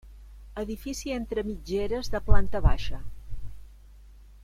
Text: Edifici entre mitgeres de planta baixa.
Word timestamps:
Edifici 0.61 1.13
entre 1.17 1.43
mitgeres 1.51 2.09
de 2.17 2.21
planta 2.31 2.63
baixa. 2.71 3.03